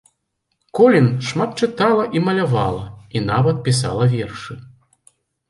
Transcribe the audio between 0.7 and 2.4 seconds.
Колін шмат чытала і